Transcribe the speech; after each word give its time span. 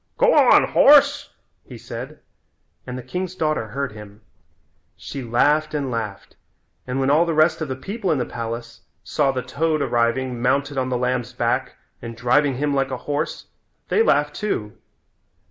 "Go 0.17 0.33
on, 0.33 0.63
horse," 0.69 1.29
he 1.63 1.77
said 1.77 2.17
and 2.87 2.97
the 2.97 3.03
king's 3.03 3.35
daughter 3.35 3.67
heard 3.67 3.91
him. 3.91 4.21
She 4.97 5.21
laughed 5.21 5.75
and 5.75 5.91
laughed, 5.91 6.35
and 6.87 6.99
when 6.99 7.11
all 7.11 7.23
the 7.23 7.35
rest 7.35 7.61
of 7.61 7.67
the 7.67 7.75
people 7.75 8.11
in 8.11 8.17
the 8.17 8.25
palace 8.25 8.81
saw 9.03 9.31
the 9.31 9.43
toad 9.43 9.79
arriving 9.79 10.41
mounted 10.41 10.75
on 10.79 10.89
the 10.89 10.97
lamb's 10.97 11.33
back 11.33 11.75
and 12.01 12.17
driving 12.17 12.55
him 12.55 12.73
like 12.73 12.89
a 12.89 12.97
horse 13.05 13.45
they 13.89 14.01
laughed 14.01 14.33
too. 14.33 14.75